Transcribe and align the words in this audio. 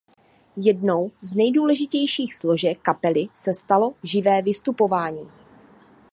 Jednou 0.57 1.11
z 1.21 1.33
nejdůležitějších 1.33 2.33
složek 2.35 2.81
kapely 2.81 3.27
se 3.33 3.53
stalo 3.53 3.93
živé 4.03 4.41
vystupování. 4.41 5.29